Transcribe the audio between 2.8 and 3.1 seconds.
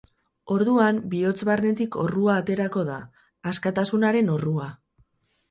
da,